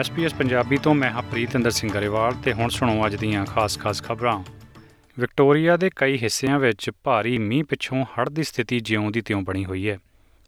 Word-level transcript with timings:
SBS 0.00 0.36
Punjabi 0.38 0.76
ਤੋਂ 0.76 0.94
ਮੈਂ 0.94 1.10
ਹਾਂ 1.10 1.22
ਪ੍ਰੀਤਿੰਦਰ 1.22 1.70
ਸਿੰਘ 1.70 1.92
ਗਰੇਵਾਲ 1.92 2.32
ਤੇ 2.32 2.52
ਹੁਣ 2.52 2.68
ਸੁਣੋ 2.68 3.06
ਅੱਜ 3.06 3.16
ਦੀਆਂ 3.16 3.46
ਖਾਸ-ਖਾਸ 3.46 4.02
ਖਬਰਾਂ। 4.02 4.44
ਵਿਕਟੋਰੀਆ 5.18 5.76
ਦੇ 5.76 5.90
ਕਈ 5.96 6.18
ਹਿੱਸਿਆਂ 6.18 6.58
ਵਿੱਚ 6.58 6.90
ਭਾਰੀ 7.04 7.38
ਮੀਂਹ 7.38 7.64
ਪਿੱਛੋਂ 7.64 8.04
ਹੜ੍ਹ 8.04 8.30
ਦੀ 8.30 8.42
ਸਥਿਤੀ 8.42 8.80
ਜਿਉਂ 8.80 9.10
ਦੀ 9.10 9.20
ਤਿਉਂ 9.20 9.42
ਬਣੀ 9.42 9.64
ਹੋਈ 9.64 9.90
ਹੈ। 9.90 9.98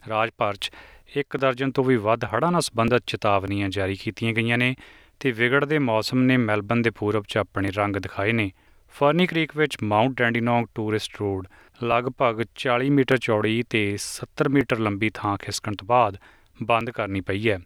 ਰਾਜ 0.08 0.30
ਭਰ 0.39 0.54
'ਚ 0.57 0.71
ਇੱਕ 1.16 1.36
ਦਰਜਨ 1.36 1.71
ਤੋਂ 1.71 1.84
ਵੀ 1.84 1.96
ਵੱਧ 1.96 2.25
ਹੜ੍ਹਾਂ 2.25 2.52
ਨਾਲ 2.52 2.61
ਸੰਬੰਧਿਤ 2.61 3.02
ਚੇਤਾਵਨੀਆਂ 3.07 3.68
ਜਾਰੀ 3.68 3.96
ਕੀਤੀਆਂ 3.96 4.32
ਗਈਆਂ 4.32 4.58
ਨੇ 4.58 4.76
ਤੇ 5.21 5.32
ਵਿਗੜਦੇ 5.32 5.79
ਮੌਸਮ 5.79 6.22
ਨੇ 6.22 6.36
ਮੈਲਬਨ 6.36 6.82
ਦੇ 6.82 6.90
ਪੂਰਬ 6.90 7.25
'ਚ 7.29 7.36
ਆਪਣੇ 7.36 7.71
ਰੰਗ 7.71 7.96
ਦਿਖਾਏ 7.96 8.32
ਨੇ। 8.32 8.53
ਫਰਨੀ 8.94 9.26
ਕ੍ਰੀਕ 9.26 9.57
ਵਿੱਚ 9.57 9.76
ਮਾਊਂਟ 9.82 10.18
ਡੈਂਡੀਨੋਂਗ 10.18 10.67
ਟੂਰਿਸਟ 10.75 11.21
ਰੋਡ 11.21 11.46
ਲਗਭਗ 11.85 12.44
40 12.57 12.90
ਮੀਟਰ 12.90 13.17
ਚੌੜੀ 13.17 13.62
ਤੇ 13.71 13.96
70 13.96 14.48
ਮੀਟਰ 14.48 14.79
ਲੰਬੀ 14.79 15.11
ਥਾਂ 15.14 15.36
ਖਿਸਕਣ 15.36 15.75
ਤੋਂ 15.75 15.86
ਬਾਅਦ 15.86 16.17
ਬੰਦ 16.62 16.90
ਕਰਨੀ 16.90 17.21
ਪਈ 17.21 17.50
ਹੈ। 17.50 17.58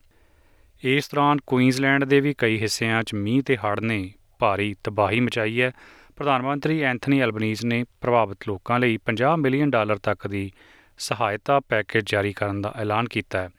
ਇਸ 0.85 1.09
ਦੌਰਾਨ 1.09 1.39
ਕੁਈਨਜ਼ਲੈਂਡ 1.47 2.05
ਦੇ 2.05 2.21
ਵੀ 2.21 2.35
ਕਈ 2.39 2.61
ਹਿੱਸਿਆਂ 2.61 3.03
'ਚ 3.03 3.15
ਮੀਂਹ 3.15 3.43
ਤੇ 3.43 3.57
ਹੜ੍ਹ 3.57 3.81
ਨੇ 3.81 4.13
ਭਾਰੀ 4.39 4.75
ਤਬਾਹੀ 4.85 5.21
ਮਚਾਈ 5.21 5.63
ਹੈ। 5.63 5.73
ਪ੍ਰਧਾਨ 6.17 6.43
ਮੰਤਰੀ 6.43 6.81
ਐਂਥਨੀ 6.81 7.21
ਐਲਬਨੀਜ਼ 7.21 7.65
ਨੇ 7.65 7.85
ਪ੍ਰਭਾਵਿਤ 8.01 8.39
ਲੋਕਾਂ 8.49 8.81
ਲਈ 8.81 8.99
50 9.07 9.37
ਮਿਲੀਅਨ 9.37 9.71
ਡਾਲਰ 9.71 9.97
ਤੱਕ 9.97 10.27
ਦੀ 10.27 10.53
ਸਹਾਇਤਾ 10.99 11.61
ਪੈਕੇਜ 11.61 12.05
ਜਾਰੀ 12.07 12.33
ਕਰਨ 12.33 12.63
ਦਾ 12.63 12.75
ਐਲਾਨ 12.77 13.09
ਕੀਤਾ 13.09 13.41
ਹੈ। 13.41 13.51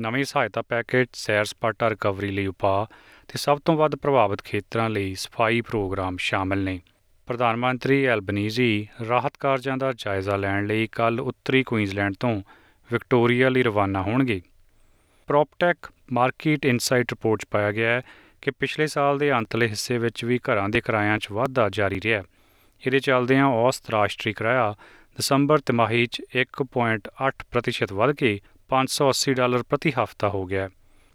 ਨਵੇਂ 0.00 0.24
ਸਹਾਇਤਾ 0.24 0.62
ਪੈਕੇਜ 0.62 1.08
ਸੈਰ 1.12 1.44
ਸਪਾਟਾ 1.44 1.90
ਰਿਕਵਰੀ 1.90 2.30
ਲਈ 2.30 2.46
ਉਪਾਅ 2.46 2.84
ਤੇ 3.28 3.38
ਸਭ 3.38 3.58
ਤੋਂ 3.64 3.76
ਵੱਧ 3.76 3.96
ਪ੍ਰਭਾਵਿਤ 3.96 4.42
ਖੇਤਰਾਂ 4.42 4.90
ਲਈ 4.90 5.14
ਸਫ਼ਾਈ 5.14 5.60
ਪ੍ਰੋਗਰਾਮ 5.60 6.16
ਸ਼ਾਮਲ 6.16 6.58
ਨੇ। 6.58 6.80
ਪ੍ਰਧਾਨ 7.26 7.56
ਮੰਤਰੀ 7.56 8.04
ਐਲਬਨੀਜ਼ੀ 8.04 8.88
ਰਾਹਤ 9.08 9.32
ਕਾਰਜਾਂ 9.40 9.76
ਦਾ 9.76 9.92
ਜਾਇਜ਼ਾ 9.92 10.36
ਲੈਣ 10.36 10.66
ਲਈ 10.66 10.86
ਕੱਲ 10.86 11.20
ਉੱਤਰੀ 11.20 11.62
ਕੁਈਨਜ਼ਲੈਂਡ 11.62 12.14
ਤੋਂ 12.20 12.42
ਵਿਕਟੋਰੀਆ 12.92 13.48
ਲਈ 13.48 13.62
ਰਵਾਨਾ 13.62 14.02
ਹੋਣਗੇ। 14.02 14.42
ਪ੍ਰੋਪਟੈਕ 15.26 15.76
ਮਾਰਕੀਟ 16.12 16.66
ਇਨਸਾਈਟ 16.66 17.12
ਰਿਪੋਰਟ 17.12 17.40
'ਚ 17.40 17.46
ਪਾਇਆ 17.50 17.72
ਗਿਆ 17.72 17.90
ਹੈ 17.90 18.02
ਕਿ 18.42 18.50
ਪਿਛਲੇ 18.50 18.86
ਸਾਲ 18.86 19.18
ਦੇ 19.18 19.32
ਅੰਤਲੇ 19.32 19.68
ਹਿੱਸੇ 19.68 19.98
ਵਿੱਚ 19.98 20.24
ਵੀ 20.24 20.38
ਘਰਾਂ 20.38 20.68
ਦੇ 20.68 20.80
ਕਿਰਾਇਆਂ 20.80 21.18
'ਚ 21.18 21.30
ਵਾਧਾ 21.30 21.68
ਜਾਰੀ 21.68 22.00
ਰਿਹਾ 22.04 22.22
ਇਹਦੇ 22.82 22.98
ਚੱਲਦਿਆਂ 22.98 23.46
ਔਸਤ 23.46 23.90
ਰਾਸ਼ਟਰੀ 23.90 24.32
ਕਿਰਾਇਆ 24.32 24.74
ਦਸੰਬਰ 25.18 25.58
ਤਿਮਾਹੀ 25.58 26.06
'ਚ 26.06 26.22
1.8% 26.36 27.94
ਵੱਧ 27.94 28.12
ਕੇ 28.12 28.40
580 28.70 29.34
ਡਾਲਰ 29.34 29.62
ਪ੍ਰਤੀ 29.62 29.92
ਹਫ਼ਤਾ 30.02 30.28
ਹੋ 30.28 30.44
ਗਿਆ 30.46 30.68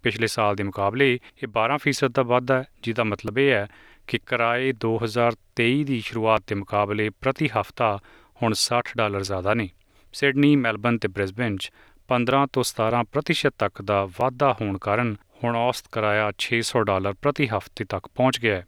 ਪਿਛਲੇ 0.04 0.28
ਸਾਲ 0.28 0.56
ਦੇ 0.56 0.64
ਮੁਕਾਬਲੇ 0.64 1.08
ਇਹ 1.44 1.48
12% 1.48 2.12
ਦਾ 2.12 2.24
ਵਾਧਾ 2.24 2.58
ਹੈ, 2.60 2.64
ਜਿਹਦਾ 2.84 3.04
ਮਤਲਬ 3.04 3.38
ਇਹ 3.38 3.52
ਹੈ 3.52 3.68
ਕਿ 4.08 4.18
ਕਿਰਾਏ 4.18 4.74
2023 4.86 5.84
ਦੀ 5.84 6.00
ਸ਼ੁਰੂਆਤ 6.00 6.44
ਦੇ 6.48 6.56
ਮੁਕਾਬਲੇ 6.56 7.10
ਪ੍ਰਤੀ 7.10 7.50
ਹਫ਼ਤਾ 7.60 8.00
ਹੁਣ 8.42 8.54
60 8.54 8.96
ਡਾਲਰ 8.98 9.24
ਜ਼ਿਆਦਾ 9.24 9.54
ਨੇ। 9.54 9.70
ਸਿਡਨੀ 10.14 10.56
ਮੈਲਬਨ 10.56 10.98
ਤੇ 10.98 11.08
ਬ੍ਰਿਸਬਨ 11.08 11.58
'ਚ 11.58 11.72
15 12.12 12.48
ਤੋਂ 12.54 12.64
17% 12.64 13.52
ਤੱਕ 13.58 13.82
ਦਾ 13.82 14.06
ਵਾਧਾ 14.06 14.56
ਹੋਣ 14.62 14.78
ਕਾਰਨ 14.78 15.16
ਹੁਣ 15.44 15.56
ਔਸਤ 15.56 15.86
ਕਿਰਾਇਆ 15.92 16.32
600 16.38 16.84
ਡਾਲਰ 16.84 17.14
ਪ੍ਰਤੀ 17.22 17.48
ਹਫ਼ਤੇ 17.48 17.86
ਤੱਕ 17.86 18.08
ਪਹੁੰਚ 18.16 18.40
ਗਿਆ 18.40 18.56
ਹੈ। 18.56 18.68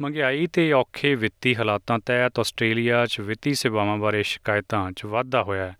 ਮਹਿੰਗਾਈ 0.00 0.46
ਤੇ 0.46 0.72
ਔਖੇ 0.72 1.14
ਵਿੱਤੀ 1.14 1.56
ਹਾਲਾਤਾਂ 1.56 1.98
ਤਹਿਤ 1.98 2.38
ਆਸਟ੍ਰੇਲੀਆ 2.38 3.06
'ਚ 3.06 3.20
ਵਿੱਤੀ 3.20 3.54
ਸੇਵਾਵਾਂ 3.54 3.98
ਬਾਰੇ 3.98 4.22
ਸ਼ਿਕਾਇਤਾਂ 4.22 4.92
'ਚ 4.92 5.04
ਵਾਧਾ 5.04 5.42
ਹੋਇਆ 5.42 5.66
ਹੈ। 5.66 5.76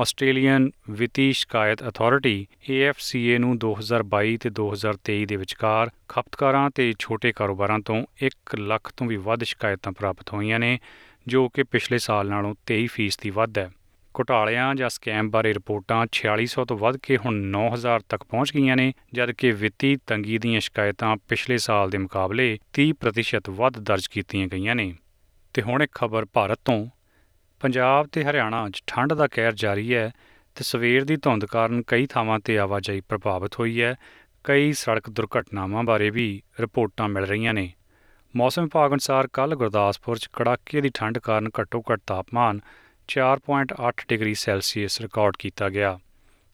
ਆਸਟ੍ਰੇਲੀਅਨ 0.00 0.70
ਵਿੱਤੀ 0.90 1.32
ਸ਼ਿਕਾਇਤ 1.32 1.88
ਅਥਾਰਟੀ 1.88 2.46
AFCA 2.70 3.38
ਨੂੰ 3.38 3.58
2022 3.58 4.36
ਤੇ 4.36 4.50
2023 4.50 5.24
ਦੇ 5.24 5.36
ਵਿਚਕਾਰ 5.36 5.90
ਖਪਤਕਾਰਾਂ 6.08 6.70
ਤੇ 6.70 6.94
ਛੋਟੇ 6.98 7.32
ਕਾਰੋਬਾਰਾਂ 7.32 7.78
ਤੋਂ 7.80 8.04
1 8.22 8.58
ਲੱਖ 8.58 8.92
ਤੋਂ 8.96 9.06
ਵੀ 9.06 9.16
ਵੱਧ 9.16 9.44
ਸ਼ਿਕਾਇਤਾਂ 9.44 9.92
ਪ੍ਰਾਪਤ 9.92 10.32
ਹੋਈਆਂ 10.32 10.58
ਨੇ, 10.58 10.78
ਜੋ 11.26 11.48
ਕਿ 11.48 11.62
ਪਿਛਲੇ 11.62 11.98
ਸਾਲ 11.98 12.28
ਨਾਲੋਂ 12.28 12.54
23% 12.66 13.20
ਦੀ 13.22 13.30
ਵੱਧ 13.30 13.58
ਹੈ। 13.58 13.70
ਘੁਟਾਲਿਆਂ 14.18 14.74
ਜਾਂ 14.74 14.88
ਸਕੈਮ 14.88 15.30
ਬਾਰੇ 15.30 15.54
ਰਿਪੋਰਟਾਂ 15.54 16.06
4600 16.12 16.64
ਤੋਂ 16.64 16.78
ਵੱਧ 16.78 16.96
ਕੇ 16.96 17.16
ਹੁਣ 17.16 17.34
9000 17.34 18.00
ਤੱਕ 18.08 18.24
ਪਹੁੰਚ 18.24 18.52
ਗਈਆਂ 18.54 18.76
ਨੇ, 18.76 18.92
ਜਦਕਿ 19.12 19.50
ਵਿੱਤੀ 19.50 19.96
ਤੰਗੀ 20.06 20.38
ਦੀਆਂ 20.38 20.60
ਸ਼ਿਕਾਇਤਾਂ 20.60 21.16
ਪਿਛਲੇ 21.28 21.58
ਸਾਲ 21.58 21.90
ਦੇ 21.90 21.98
ਮੁਕਾਬਲੇ 21.98 22.58
30% 22.72 23.50
ਵੱਧ 23.50 23.78
ਦਰਜ 23.78 24.06
ਕੀਤੀਆਂ 24.06 24.48
ਗਈਆਂ 24.48 24.74
ਨੇ। 24.74 24.94
ਤੇ 25.54 25.62
ਹੁਣ 25.62 25.82
ਇੱਕ 25.82 25.92
ਖਬਰ 25.94 26.26
ਭਾਰਤ 26.32 26.60
ਤੋਂ। 26.64 26.86
ਪੰਜਾਬ 27.60 28.06
ਤੇ 28.06 28.24
ਹਰਿਆਣਾ 28.24 28.70
'ਚ 28.70 28.82
ਠੰਡ 28.86 29.12
ਦਾ 29.12 29.26
ਕਹਿਰ 29.26 29.52
ਜਾਰੀ 29.52 29.94
ਹੈ 29.94 30.12
ਤੇ 30.54 30.64
ਸਵੇਰ 30.64 31.04
ਦੀ 31.04 31.16
ਧੁੰਦ 31.16 31.44
ਕਾਰਨ 31.44 31.82
ਕਈ 31.86 32.06
ਥਾਵਾਂ 32.06 32.38
ਤੇ 32.38 32.58
ਆਵਾਜਾਈ 32.58 33.00
ਪ੍ਰਭਾਵਿਤ 33.00 33.50
ਹੋਈ 33.60 33.82
ਹੈ। 33.82 33.94
ਕਈ 34.44 34.72
ਸੜਕ 34.72 35.10
ਦੁਰਘਟਨਾਵਾਂ 35.10 35.84
ਬਾਰੇ 35.84 36.10
ਵੀ 36.10 36.42
ਰਿਪੋਰਟਾਂ 36.60 37.08
ਮਿਲ 37.08 37.24
ਰਹੀਆਂ 37.24 37.54
ਨੇ। 37.54 37.72
ਮੌਸਮ 38.36 38.62
ਵਿਭਾਗ 38.62 38.90
ਅਨੁਸਾਰ 38.90 39.26
ਕੱਲ 39.26 39.54
ਗੁਰਦਾਸਪੁਰ 39.54 40.18
'ਚ 40.18 40.28
ਕੜਾਕੇ 40.32 40.80
ਦੀ 40.80 40.90
ਠੰਡ 40.94 41.18
ਕਾਰਨ 41.18 41.48
ਘੱਟੋ-ਘੱਟ 41.60 42.00
ਤਾਪਮਾਨ 42.06 42.60
4.8 43.08 44.04
ਡਿਗਰੀ 44.08 44.34
ਸੈਲਸੀਅਸ 44.34 45.00
ਰਿਕਾਰਡ 45.00 45.36
ਕੀਤਾ 45.38 45.68
ਗਿਆ। 45.68 45.98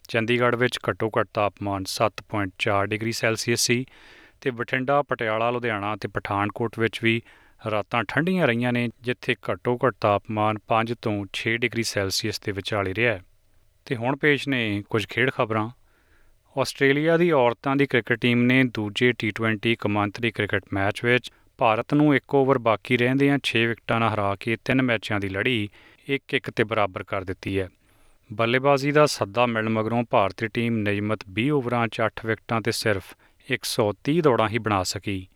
ਚੰਡੀਗੜ੍ਹ 0.08 0.56
ਵਿੱਚ 0.56 0.78
ਘੱਟੋ-ਘੱਟ 0.90 1.28
ਤਾਪਮਾਨ 1.34 1.84
7.4 1.86 2.86
ਡਿਗਰੀ 2.86 3.12
ਸੈਲਸੀਅਸ 3.12 3.60
ਸੀ 3.60 3.86
ਤੇ 4.40 4.50
ਬਠਿੰਡਾ, 4.50 5.02
ਪਟਿਆਲਾ, 5.02 5.50
ਲੁਧਿਆਣਾ 5.50 5.96
ਤੇ 5.96 6.08
ਪਠਾਨਕੋਟ 6.08 6.78
ਵਿੱਚ 6.78 7.00
ਵੀ 7.02 7.22
ਰਾਤਾਂ 7.70 8.04
ਠੰਡੀਆਂ 8.08 8.46
ਰਹੀਆਂ 8.46 8.72
ਨੇ 8.72 8.88
ਜਿੱਥੇ 9.02 9.36
ਘੱਟੋ-ਘੱਟ 9.50 9.94
ਤਾਪਮਾਨ 10.00 10.58
5 10.68 10.94
ਤੋਂ 11.02 11.26
6 11.32 11.56
ਡਿਗਰੀ 11.56 11.82
ਸੈਲਸੀਅਸ 11.82 12.40
ਦੇ 12.40 12.52
ਵਿਚਾਲੇ 12.52 12.94
ਰਿਹਾ 12.94 13.18
ਤੇ 13.84 13.96
ਹੁਣ 13.96 14.16
ਪੇਸ਼ 14.16 14.48
ਨੇ 14.48 14.82
ਕੁਝ 14.90 15.06
ਖੇਡ 15.06 15.30
ਖਬਰਾਂ। 15.30 15.70
ਆਸਟ੍ਰੇਲੀਆ 16.60 17.16
ਦੀ 17.16 17.30
ਔਰਤਾਂ 17.30 17.76
ਦੀ 17.76 17.86
ਕ੍ਰਿਕਟ 17.86 18.20
ਟੀਮ 18.20 18.42
ਨੇ 18.42 18.64
ਦੂਜੇ 18.64 19.12
ਟੀ20 19.12 19.76
ਕਮਾਂਤਰੀ 19.80 20.30
ਕ੍ਰਿਕਟ 20.30 20.62
ਮੈਚ 20.72 21.04
ਵਿੱਚ 21.04 21.32
ਭਾਰਤ 21.58 21.94
ਨੂੰ 21.94 22.14
ਇੱਕ 22.16 22.34
ਓਵਰ 22.34 22.58
ਬਾਕੀ 22.58 22.96
ਰਹਿੰਦਿਆਂ 22.96 23.38
6 23.42 23.66
ਵਿਕਟਾਂ 23.66 24.00
ਨਾਲ 24.00 24.14
ਹਰਾ 24.14 24.36
ਕੇ 24.40 24.56
ਤਿੰਨ 24.56 24.82
ਮੈਚਾਂ 24.82 25.20
ਦੀ 25.20 25.28
ਲੜੀ। 25.28 25.68
ਇੱਕ 26.08 26.34
ਇੱਕ 26.34 26.50
ਤੇ 26.50 26.64
ਬਰਾਬਰ 26.64 27.02
ਕਰ 27.02 27.24
ਦਿੱਤੀ 27.24 27.60
ਹੈ। 27.60 27.68
ਬੱਲੇਬਾਜ਼ੀ 28.32 28.92
ਦਾ 28.92 29.06
ਸੱਦਾ 29.06 29.46
ਮਿਲਣ 29.46 29.68
ਮਗਰੋਂ 29.68 30.04
ਭਾਰਤੀ 30.10 30.46
ਟੀਮ 30.46 30.76
ਨਿਯਮਤ 30.76 31.20
20 31.28 31.50
ਓਵਰਾਂ 31.50 31.88
'ਚ 31.88 32.00
8 32.00 32.26
ਵਿਕਟਾਂ 32.26 32.60
ਤੇ 32.60 32.72
ਸਿਰਫ 32.72 33.04
130 33.50 34.20
ਦੌੜਾਂ 34.20 34.48
ਹੀ 34.48 34.58
ਬਣਾ 34.58 34.82
ਸਕੀ। 34.82 35.26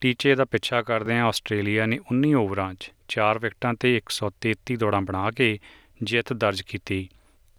ਟੀਚੇ 0.00 0.34
ਦਾ 0.34 0.44
ਪਿੱਛਾ 0.44 0.82
ਕਰਦਿਆਂ 0.82 1.24
ਆਸਟ੍ਰੇਲੀਆ 1.24 1.86
ਨੇ 1.86 1.98
19 2.12 2.34
ਓਵਰਾਂ 2.34 2.74
'ਚ 2.74 2.92
4 3.08 3.38
ਵਿਕਟਾਂ 3.38 3.74
ਤੇ 3.74 3.96
133 3.96 4.76
ਦੌੜਾਂ 4.76 5.02
ਬਣਾ 5.02 5.30
ਕੇ 5.30 5.58
ਜਿੱਤ 6.02 6.32
ਦਰਜ 6.32 6.62
ਕੀਤੀ। 6.62 7.08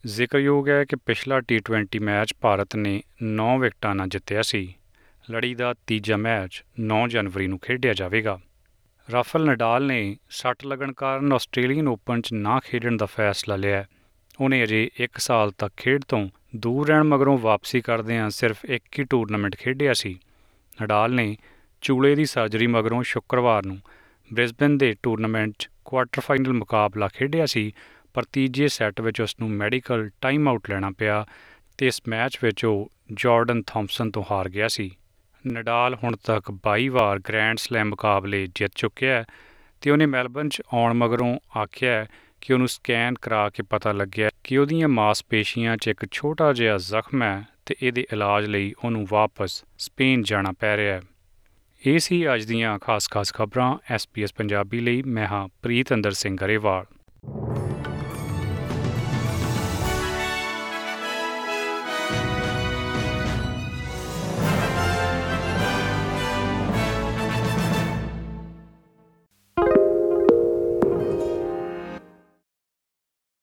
ਜ਼ਿਕਰਯੋਗ 0.05 0.69
ਹੈ 0.69 0.85
ਕਿ 0.85 0.95
ਪਿਛਲਾ 0.95 1.39
ਟੀ20 1.39 1.99
ਮੈਚ 1.99 2.33
ਭਾਰਤ 2.41 2.75
ਨੇ 2.75 3.01
9 3.23 3.57
ਵਿਕਟਾਂ 3.59 3.95
ਨਾਲ 3.95 4.07
ਜਿੱਤਿਆ 4.07 4.41
ਸੀ। 4.41 4.73
ਲੜੀ 5.31 5.55
ਦਾ 5.55 5.73
ਤੀਜਾ 5.87 6.17
ਮੈਚ 6.17 6.63
9 6.79 7.07
ਜਨਵਰੀ 7.07 7.47
ਨੂੰ 7.47 7.59
ਖੇਡਿਆ 7.59 7.93
ਜਾਵੇਗਾ। 7.93 8.39
ਰਾਫਲ 9.11 9.45
ਨਡਾਲ 9.45 9.85
ਨੇ 9.87 10.17
ਸੱਟ 10.29 10.65
ਲੱਗਣ 10.65 10.91
ਕਾਰਨ 10.93 11.33
ਆਸਟ੍ਰੇਲੀਅਨ 11.33 11.87
ਓਪਨ 11.87 12.21
'ਚ 12.21 12.33
ਨਾ 12.33 12.59
ਖੇਡਣ 12.59 12.97
ਦਾ 12.97 13.05
ਫੈਸਲਾ 13.05 13.55
ਲਿਆ। 13.55 13.85
ਉਹਨੇ 14.41 14.63
ਅਜੇ 14.63 14.89
1 14.99 15.19
ਸਾਲ 15.19 15.51
ਤੱਕ 15.51 15.73
ਖੇਡ 15.77 16.03
ਤੋਂ 16.07 16.27
ਦੂਰ 16.55 16.87
ਰਹਿਣ 16.87 17.03
ਮਗਰੋਂ 17.03 17.37
ਵਾਪਸੀ 17.37 17.81
ਕਰਦਿਆਂ 17.81 18.29
ਸਿਰਫ 18.29 18.63
ਇੱਕ 18.65 18.99
ਹੀ 18.99 19.03
ਟੂਰਨਾਮੈਂਟ 19.03 19.55
ਖੇਡਿਆ 19.55 19.93
ਸੀ। 19.93 20.19
ਨਡਾਲ 20.83 21.13
ਨੇ 21.13 21.37
ਚੂਲੇ 21.81 22.15
ਦੀ 22.15 22.25
ਸਰਜਰੀ 22.25 22.67
ਮਗਰੋਂ 22.67 23.01
ਸ਼ੁੱਕਰਵਾਰ 23.03 23.65
ਨੂੰ 23.65 23.79
ਬ੍ਰਿਸਬਨ 24.33 24.77
ਦੇ 24.77 24.95
ਟੂਰਨਾਮੈਂਟ 25.03 25.53
'ਚ 25.59 25.69
ਕੁਆਟਰ 25.85 26.21
ਫਾਈਨਲ 26.21 26.53
ਮੁਕਾਬਲਾ 26.53 27.07
ਖੇਡਿਆ 27.07 27.45
ਸੀ, 27.45 27.73
ਪਰ 28.13 28.23
ਤੀਜੇ 28.33 28.67
ਸੈੱਟ 28.67 29.01
ਵਿੱਚ 29.01 29.21
ਉਸ 29.21 29.35
ਨੂੰ 29.39 29.49
ਮੈਡੀਕਲ 29.49 30.09
ਟਾਈਮ 30.21 30.47
ਆਊਟ 30.47 30.69
ਲੈਣਾ 30.69 30.91
ਪਿਆ 30.97 31.25
ਤੇ 31.77 31.87
ਇਸ 31.87 32.01
ਮੈਚ 32.07 32.39
ਵਿੱਚ 32.43 32.65
ਉਹ 32.65 32.91
ਜਾਰਡਨ 33.13 33.61
ਥੌਮਸਨ 33.67 34.11
ਤੋਂ 34.11 34.23
ਹਾਰ 34.31 34.49
ਗਿਆ 34.49 34.67
ਸੀ। 34.67 34.91
ਨਡਾਲ 35.47 35.97
ਹੁਣ 36.03 36.15
ਤੱਕ 36.15 36.59
22 36.79 36.87
ਵਾਰ 36.87 37.19
ਗ੍ਰੈਂਡ 37.19 37.57
ਸਲੈਮ 37.57 37.89
ਮੁਕਾਬਲੇ 37.89 38.47
ਜਿੱਤ 38.55 38.71
ਚੁੱਕਿਆ 38.75 39.15
ਹੈ 39.15 39.25
ਤੇ 39.81 39.91
ਉਹਨੇ 39.91 40.05
ਮੈਲਬਨ 40.05 40.49
'ਚ 40.49 40.61
ਆਉਣ 40.73 40.93
ਮਗਰੋਂ 40.93 41.39
ਆਖਿਆ 41.57 42.05
ਕਿ 42.41 42.53
ਉਹਨੂੰ 42.53 42.67
ਸਕੈਨ 42.67 43.13
ਕਰਾ 43.13 43.49
ਕੇ 43.49 43.63
ਪਤਾ 43.63 43.91
ਲੱਗਿਆ 43.91 44.29
ਕਿ 44.43 44.57
ਉਹਦੀਆਂ 44.57 44.87
ਮਾਸਪੇਸ਼ੀਆਂ 44.87 45.77
'ਚ 45.77 45.87
ਇੱਕ 45.87 46.11
ਛੋਟਾ 46.11 46.53
ਜਿਹਾ 46.53 46.77
ਜ਼ਖਮ 46.77 47.23
ਹੈ 47.23 47.43
ਤੇ 47.65 47.75
ਇਹਦੇ 47.83 48.07
ਇਲਾਜ 48.13 48.45
ਲਈ 48.45 48.73
ਉਹਨੂੰ 48.83 49.07
ਵਾਪਸ 49.09 49.63
ਸਪੇਨ 49.77 50.23
ਜਾਣਾ 50.23 50.51
ਪੈ 50.59 50.77
ਰਿਹਾ 50.77 50.95
ਹੈ। 50.95 51.01
ਇਹ 51.85 51.99
ਸੀ 51.99 52.33
ਅੱਜ 52.33 52.43
ਦੀਆਂ 52.43 52.79
ਖਾਸ-ਖਾਸ 52.79 53.33
ਖਬਰਾਂ। 53.33 53.77
ਐਸਪੀਐਸ 53.89 54.33
ਪੰਜਾਬੀ 54.33 54.79
ਲਈ 54.79 55.01
ਮੈਂ 55.01 55.27
ਹਾਂ 55.27 55.47
ਪ੍ਰੀਤ 55.61 55.93
ਅੰਦਰ 55.93 56.11
ਸਿੰਘ 56.11 56.37
ਗਰੇਵਾਲ। 56.37 56.85